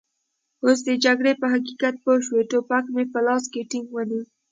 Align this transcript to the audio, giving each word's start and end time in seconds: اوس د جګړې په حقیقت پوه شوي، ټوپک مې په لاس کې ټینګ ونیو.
اوس 0.63 0.79
د 0.87 0.89
جګړې 1.05 1.33
په 1.41 1.45
حقیقت 1.53 1.95
پوه 2.03 2.17
شوي، 2.25 2.43
ټوپک 2.51 2.85
مې 2.95 3.03
په 3.13 3.19
لاس 3.27 3.43
کې 3.53 3.67
ټینګ 3.71 3.87
ونیو. 3.91 4.23